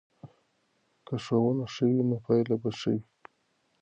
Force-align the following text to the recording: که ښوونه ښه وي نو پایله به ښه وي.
که 1.05 1.15
ښوونه 1.23 1.65
ښه 1.73 1.83
وي 1.91 2.01
نو 2.09 2.17
پایله 2.25 2.55
به 2.61 2.69
ښه 2.79 2.89
وي. 2.95 3.01